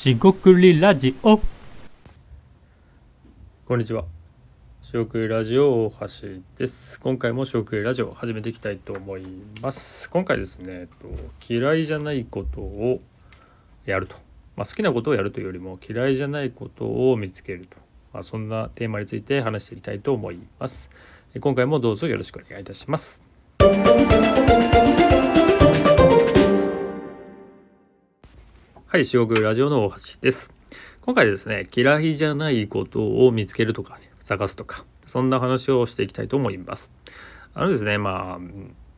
[0.00, 1.38] しごくりラジオ
[3.66, 4.06] こんにちは。
[4.80, 6.06] 食くラジオ大橋
[6.56, 6.98] です。
[7.00, 9.26] 今回も食くラジオを始めていきたいと思い
[9.60, 10.08] ます。
[10.08, 13.02] 今回ですね、えっと嫌いじゃないことを
[13.84, 14.16] やると。
[14.56, 17.76] まあ、好きなことをやるというよりも嫌いじゃないことを見つけると。
[18.14, 20.88] まあ、そんなテーマについて話していきたいと思います。
[21.34, 23.20] え今回もどうぞよろしくお願いいたします。
[28.92, 30.52] はい、塩食ラジオの大橋です。
[31.02, 36.90] 今回ですね、嫌いじゃないことを見つけるとか、ね、探すとか、そんな話をしていきたいと思います。
[37.54, 38.40] あのですね、まあ、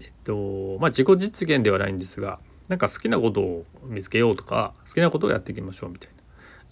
[0.00, 2.38] えっと、まあ自己実現ではないんですが、
[2.68, 6.10] なんか好きなことを見つけようとか、好きなことをやっていきましょうみたい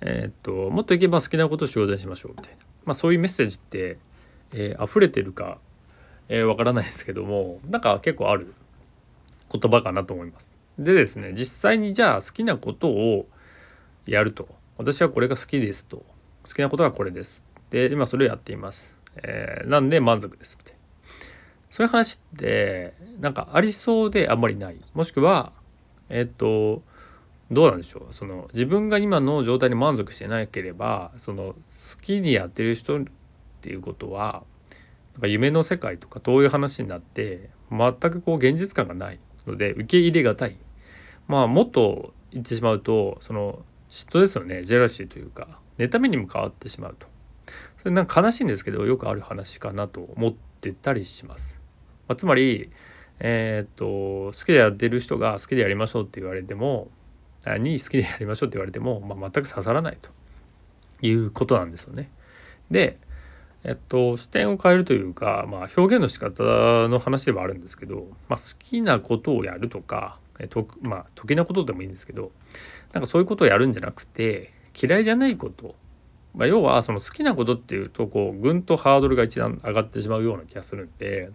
[0.01, 0.11] な。
[0.11, 2.61] えっと、もっといけば好きなことを仕事にしましょうみたいな。
[2.87, 3.99] まあそういうメッセージって、
[4.55, 5.59] えー溢れてるか、
[6.31, 8.55] えーわからないですけども、なんか結構ある
[9.53, 10.51] 言葉かなと思います。
[10.83, 13.27] でですね、実際にじゃあ好きなことを
[14.07, 14.49] やると。
[14.77, 16.05] 私はこれが好きですと。
[16.45, 17.45] 好きなことはこれです。
[17.71, 18.97] で、今それをやっています。
[19.23, 20.79] えーなんで満足ですみたいな。
[21.71, 24.81] そういう話ってなんかありそうであんまりない。
[24.95, 25.53] もしくは、
[26.09, 26.83] えっ、と、
[27.51, 28.15] どうなんでしょう。
[28.15, 31.57] その自分が今の状態に満足してなければ、その好
[32.01, 33.05] きにやってる人っ
[33.61, 34.43] ていうことは、
[35.15, 40.57] なんか夢の世界とか遠いう話になって全くこう現実感がないので受け入れがたい
[41.33, 44.63] まあもっと言ってしまうとその嫉妬ですよね。
[44.63, 45.59] ジェラシーというか。
[45.79, 47.07] 妬みにも変わってしまうと。
[47.79, 51.59] それなんか悲しいんですけどよくある話かなと思ってたりします、
[52.07, 52.71] まあ、つまり
[53.19, 56.89] えーっと好きでやってる人が好きでやりましょうって言われても
[57.59, 60.11] に好きでやりましょうって言われても、まあ、全く刺さらないと。
[61.01, 62.11] いうことなんですよね。
[62.71, 62.99] で
[63.65, 66.43] えっと、視点を変えるというか、まあ、表現の仕方
[66.89, 72.33] の話ではあるんですけど、まあ、好きなことをやるとかと、まあ、得意なことでもいいんですけど
[72.93, 75.75] なんかそういうことをやるんじゃなくて嫌いじゃないこと、
[76.35, 81.31] まあ、要はその好きなことっていうとこうぐんとハードルが一段上がってしまうような気がするんで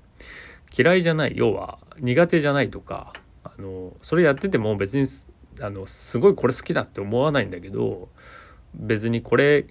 [0.77, 3.13] 嫌いじゃない要は苦手じゃないとか
[3.43, 5.07] あのそれやってても別に
[5.61, 8.09] あのすごいこれ好きだって思わないんだけど
[8.75, 9.65] 別にこれ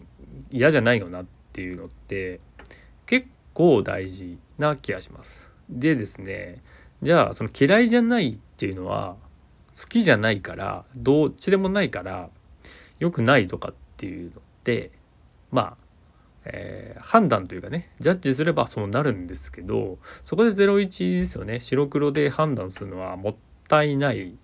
[0.51, 2.41] 嫌じゃないよなっていうのって
[3.07, 5.51] 結構大事な気がします。
[5.69, 6.63] でですね
[7.03, 9.17] じゃあその嫌いじゃないっていうのは
[9.79, 12.31] 好きじゃないからどっちでもないから
[12.99, 14.91] 良くないとかっていうのって
[15.51, 15.77] まあ、
[16.45, 23.35] えー判断というかねジャッジすればそうなるんですけどそこで01ですよね白黒で判断するのはもっ
[23.69, 24.37] たいない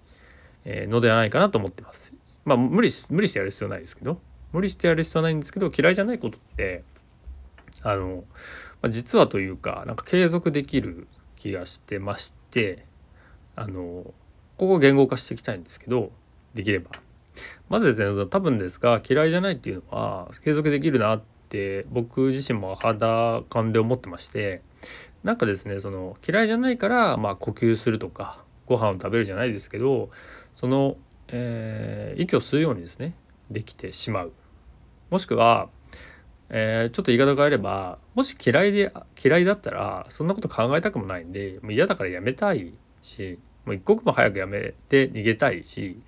[0.65, 2.13] のではないかなと思ってます。
[2.45, 4.21] まあ無理し無理してやる必要ないですけど
[4.53, 6.85] 無理してやる必要ないんですけど嫌いじゃないことって
[7.83, 8.25] あの、
[8.81, 12.85] まあ実はというかなんか継続できる気がしてまして
[13.57, 14.13] あの
[14.57, 16.11] ここを言語化していきたいんですけど
[16.55, 16.91] できれば。
[17.69, 24.63] まずですね多分ですが嫌いじゃないっていうのは継続できるなって僕自身も肌感で思ってまして
[25.25, 30.11] なんかですねその嫌いじゃないからまあ呼吸するとかご飯を食べるじゃないですけど
[30.55, 30.97] その、
[31.29, 33.15] えー息を吸うようにですね
[33.51, 34.33] できてしまう。
[35.11, 35.69] もしくは
[36.51, 38.93] えーちょっと言い方変えればもし嫌いで
[39.23, 46.01] 嫌いだったらそんなこと考えたくもないんでもう嫌だからやめたいしもう一刻も早くやめて逃げたいし、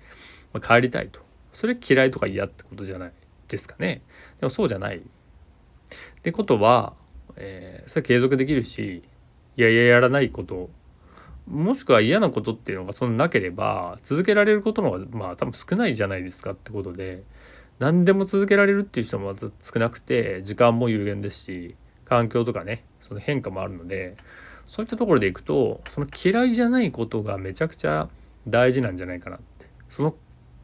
[0.53, 1.21] まあ帰りたいと。
[1.53, 3.11] それ嫌いとか嫌ってことじゃない
[3.47, 4.01] ですかね。
[4.39, 4.97] でもそうじゃない。
[4.97, 5.01] っ
[6.21, 6.93] てことは、
[7.37, 9.03] えーそれ継続できるし
[9.57, 10.69] いやいややらないこと。
[11.47, 17.23] もしくは嫌なことっていうのがそんななければ続けられることの方がまあ多分少ないじゃないですかってことで
[17.77, 24.17] 何でも続けられるっていう人もまず少なくて時間も有限ですし環境とかねその変化もあるので
[24.67, 28.09] そういったところでいくとその嫌いじゃないことがめちゃくちゃ
[28.47, 29.65] 大事なんじゃないかなって。
[29.89, 30.15] その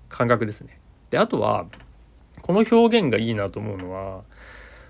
[0.09, 0.79] 感覚ですね。
[1.09, 1.65] であとは
[2.41, 4.23] この表現がいいなと思うのは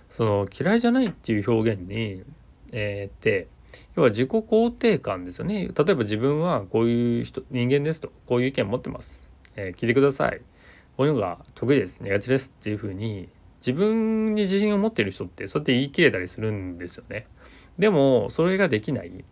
[0.09, 2.23] その嫌いじゃないっていう表現に、
[2.71, 3.47] えーって
[3.95, 5.67] 要は自己肯定感ですよね。
[5.67, 9.21] 例えば自分はこういう人人間ですとこういう意見持ってます、
[9.55, 10.41] えー聞いてください。
[10.97, 12.01] こういうのが得意です。
[12.01, 13.29] 苦手ですっていうふうに
[13.61, 17.27] 自分に自信を持っている人ってそうやって言い切れたりするんですよね。
[17.77, 19.23] でもそれができない。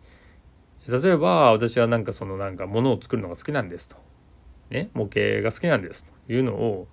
[0.88, 3.96] 例えば私はなんかそのなんか物を作るのが好きなんですと。
[4.70, 6.32] ね模型が好きなんですと。
[6.32, 6.86] いうのを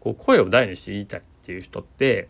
[0.00, 2.28] こう声を大にして言いたいっていう人って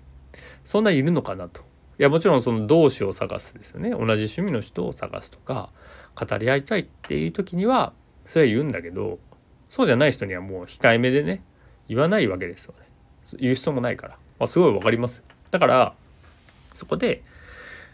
[0.64, 1.62] そんないるのかなと。
[2.00, 3.90] いやもちろんその同志を探すですよね。
[3.90, 5.70] 同じ趣味の人を探すとか
[6.14, 7.92] 語り合いたいっていう時には
[8.24, 9.18] それは言うんだけど
[9.68, 11.42] そうじゃない人にはもう控えめでね
[11.88, 12.80] 言わないわけですよね。
[13.38, 15.94] 言う必要もないから、まあ、すごいわかりますだから
[16.74, 17.22] そこで、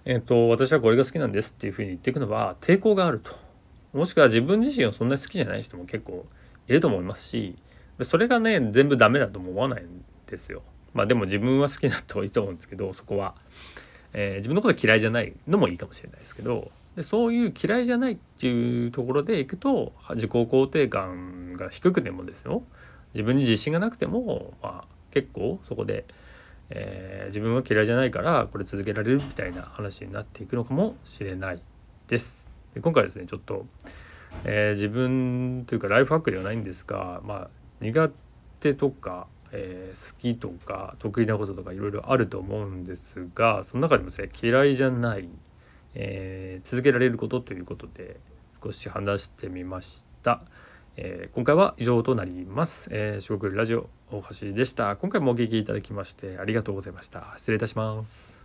[0.04, 3.32] えっと私はこれが好きなんですっていうふうに言っていくのは抵抗があると。
[3.94, 6.26] もしくは自分自身をそんなに好きじゃない人も結構
[6.66, 7.54] いると思いますし
[8.02, 10.62] それがね全部ダメだとも思わないんですよ。
[10.92, 13.34] まあでも自分は好きになった方がいいと思うんですけどそこは、
[14.12, 22.62] えー、自分のこと嫌いじゃないのもいいかもしれないですけどでそういう嫌いじゃないっていうところでいくと自己肯定感が低くてもですよ。
[23.14, 26.04] 自分に自信がなくても、まあ、結構そこで、
[26.70, 31.60] えー、自分は嫌いじゃないからこれ続けられるみたいな話になっていくのかもしれない
[32.08, 32.48] です。
[32.74, 33.66] で今回ですねちょっと、
[34.44, 37.50] えー、自分というかライフハックではないんですが、まあ、
[37.80, 38.10] 苦
[38.60, 45.28] 手とか、えー、好きとか得意なこととかいろいろあると思うんですがその中でもですね嫌いじゃない、
[45.94, 48.18] えー、続けられることということで
[48.62, 50.42] 少し話してみました。
[50.96, 52.88] えー、今回は以上となります。
[52.90, 54.96] えー、四国ラジオ大橋でした。
[54.96, 57.34] 今回もお聞きいただきましてありがとうございました。
[57.36, 58.43] 失礼いたします。